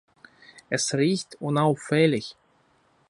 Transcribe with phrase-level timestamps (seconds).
[0.71, 2.35] Es riecht unauffällig.